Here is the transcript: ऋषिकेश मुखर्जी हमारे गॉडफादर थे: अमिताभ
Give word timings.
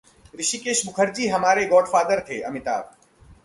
ऋषिकेश 0.39 0.81
मुखर्जी 0.85 1.27
हमारे 1.27 1.65
गॉडफादर 1.67 2.19
थे: 2.29 2.41
अमिताभ 2.41 2.91